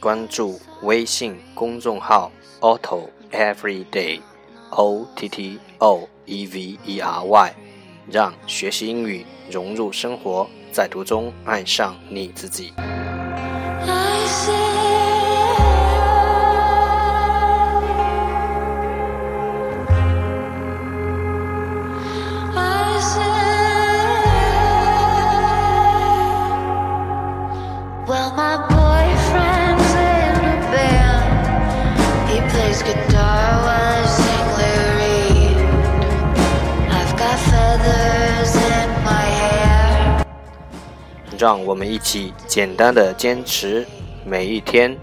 [0.00, 4.20] 关注微信公众号 Otto Everyday
[4.70, 7.54] O T T O E V E R Y，
[8.10, 12.72] 让学习英语融入生活，在途中爱上你自己。
[41.44, 43.86] 让我们一起简单的坚持
[44.24, 44.96] 每一天。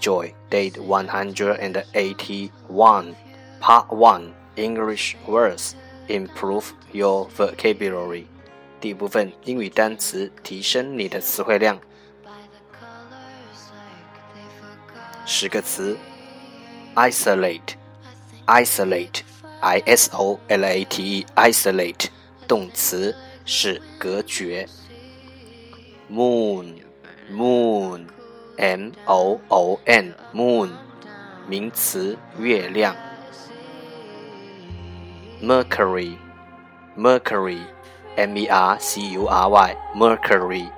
[0.00, 3.16] enjoy date 181,
[3.60, 5.76] part 1 English words.
[6.08, 8.26] Improve your vocabulary.
[8.80, 11.78] 第一部分英语单词，提升你的词汇量。
[15.24, 15.98] 十个词：
[16.94, 17.74] isolate,
[18.46, 19.22] isolate,
[19.60, 22.06] i s o l a t e, isolate，
[22.46, 24.68] 动词是隔绝。
[26.08, 26.76] moon,
[27.30, 28.06] moon。
[28.57, 30.69] M O O N moon，
[31.47, 32.95] 名词，月亮。
[35.41, 36.17] Mercury
[36.95, 37.59] Mercury
[38.15, 40.69] M E R C U R Y Mercury，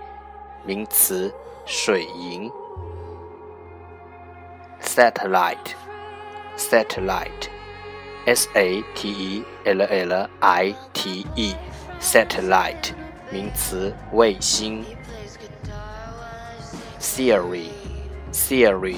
[0.66, 1.34] 名词，
[1.66, 2.50] 水银。
[4.82, 5.74] Satellite
[6.56, 7.50] Satellite
[8.26, 11.56] S A T E L L I T E
[12.00, 12.92] Satellite，
[13.32, 14.86] 名词，卫星。
[17.03, 17.71] Theory,
[18.33, 18.97] theory,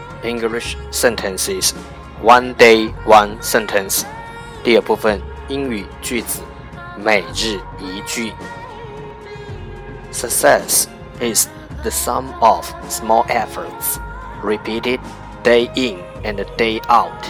[0.22, 1.72] English Sentences
[2.22, 4.02] One Day One Sentence
[4.64, 6.40] 第二部分英语句子
[6.96, 8.32] 每日一句
[10.12, 10.86] Success
[11.20, 11.48] is
[11.82, 13.98] the sum of small efforts
[14.42, 14.98] repeated
[15.42, 17.24] day in and day out.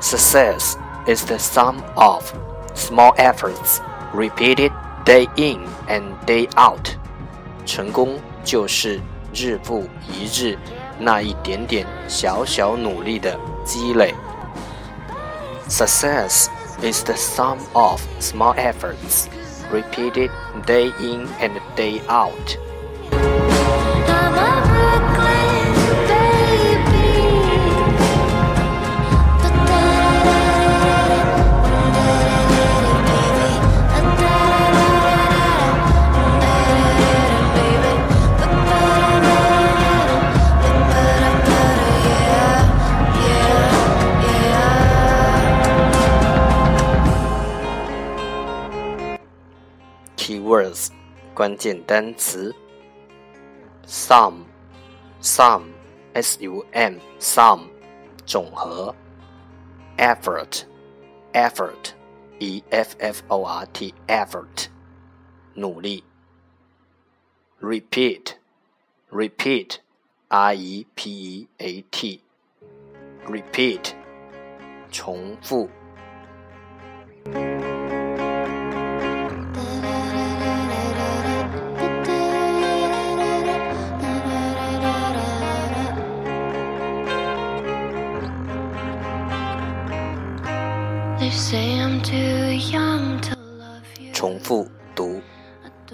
[0.00, 0.76] Success
[1.06, 2.32] is the sum of
[2.74, 3.80] small efforts
[4.12, 4.70] repeated
[5.04, 6.96] day in and day out.
[7.66, 9.00] 成功就是
[9.34, 10.56] 日复一日
[10.98, 14.14] 那一点点小小努力的积累。
[15.68, 16.48] Success
[16.82, 19.28] is the sum of small efforts
[19.70, 20.30] repeated
[20.66, 22.56] day in and day out.
[50.22, 50.88] keywords
[51.34, 52.54] 关键单词。
[53.86, 55.62] sum，sum
[56.14, 57.60] s u m sum
[58.26, 58.94] 总和。
[59.98, 61.94] effort，effort
[62.38, 64.68] e f f o r t effort
[65.54, 66.04] 努力。
[67.60, 69.78] repeat，repeat
[70.28, 72.22] r e p e a t
[73.26, 73.92] repeat
[74.90, 75.68] 重复。
[94.12, 95.20] 重复读。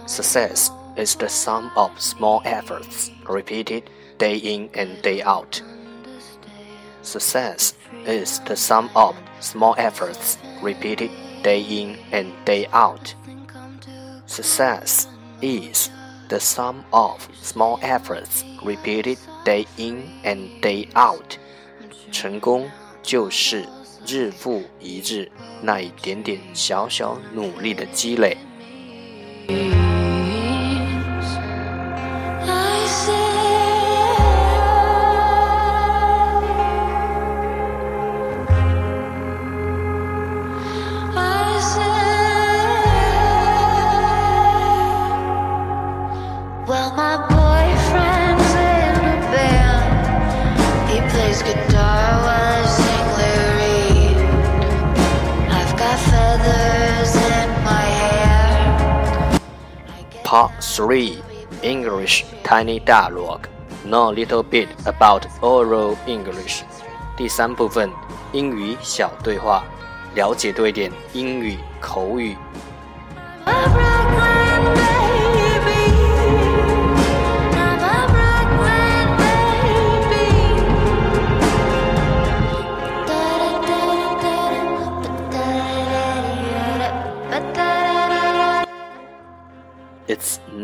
[0.06, 3.84] Success is the sum of small efforts repeated
[4.18, 5.62] day in and day out.
[7.02, 7.74] Success
[8.06, 11.10] is the sum of small efforts repeated
[11.42, 13.14] day in and day out.
[14.26, 15.06] Success
[15.42, 15.90] is
[16.28, 21.38] the sum of small efforts repeated day in and day out.
[22.10, 22.70] 成功
[23.02, 23.66] 就是
[24.05, 25.31] 日复一日
[25.61, 28.37] 那一点点小小努力的积累。
[60.29, 61.23] Part Three
[61.63, 63.47] English Tiny Dialogue
[63.83, 66.61] Know a little bit about oral English
[67.17, 67.89] 第三部分
[68.31, 69.63] 英语小对话，
[70.13, 72.37] 了解多一点英语口语。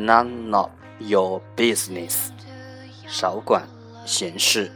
[0.05, 2.33] none of your business.
[3.07, 3.67] 少管
[4.07, 4.71] 闲事。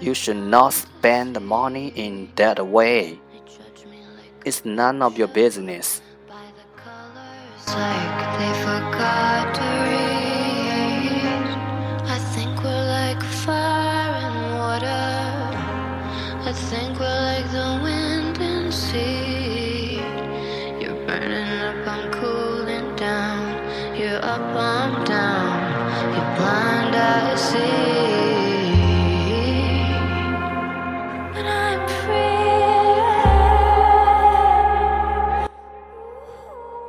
[0.00, 3.18] You should not spend money in that way.
[4.44, 6.02] It's none of your business.
[16.46, 19.96] I think we're like the wind and sea.
[20.78, 21.77] You're burning up,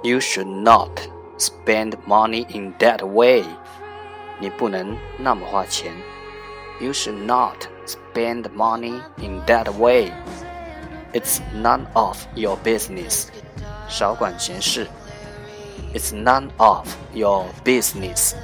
[0.05, 3.43] You should not spend money in that way.
[4.39, 5.91] 你不能那么花钱。
[6.79, 10.11] You should not spend money in that way.
[11.11, 13.29] It's none of your business.
[13.89, 14.87] 少管闲事。
[15.93, 18.35] It's none of your business.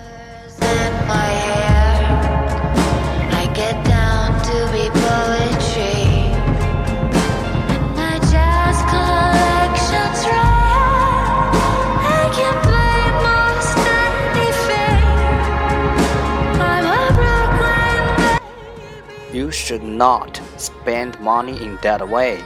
[19.36, 22.42] You should not spend money in that way.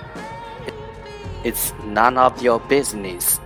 [1.45, 3.39] It's none of your business.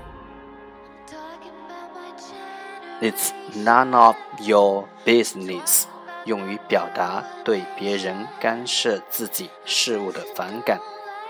[3.03, 5.85] It's none of your business.
[6.25, 10.81] 用于表达对别人干涉自己事务的反感，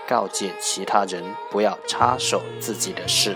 [0.07, 3.35] 告诫其他人不要插手自己的事。